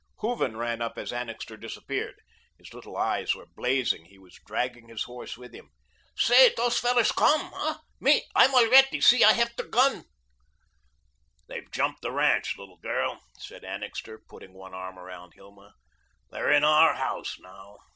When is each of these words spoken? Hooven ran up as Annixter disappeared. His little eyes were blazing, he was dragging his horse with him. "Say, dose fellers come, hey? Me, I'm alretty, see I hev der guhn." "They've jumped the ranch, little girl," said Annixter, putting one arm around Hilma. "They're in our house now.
Hooven 0.21 0.57
ran 0.57 0.81
up 0.81 0.97
as 0.97 1.13
Annixter 1.13 1.55
disappeared. 1.57 2.15
His 2.57 2.73
little 2.73 2.97
eyes 2.97 3.35
were 3.35 3.45
blazing, 3.45 4.05
he 4.05 4.17
was 4.17 4.39
dragging 4.47 4.89
his 4.89 5.03
horse 5.03 5.37
with 5.37 5.53
him. 5.53 5.69
"Say, 6.15 6.51
dose 6.55 6.79
fellers 6.79 7.11
come, 7.11 7.51
hey? 7.53 7.73
Me, 7.99 8.23
I'm 8.33 8.49
alretty, 8.55 8.99
see 9.01 9.23
I 9.23 9.33
hev 9.33 9.55
der 9.55 9.67
guhn." 9.67 10.05
"They've 11.47 11.69
jumped 11.69 12.01
the 12.01 12.11
ranch, 12.11 12.57
little 12.57 12.77
girl," 12.77 13.21
said 13.37 13.63
Annixter, 13.63 14.19
putting 14.27 14.53
one 14.55 14.73
arm 14.73 14.97
around 14.97 15.35
Hilma. 15.35 15.75
"They're 16.31 16.51
in 16.51 16.63
our 16.63 16.95
house 16.95 17.37
now. 17.37 17.77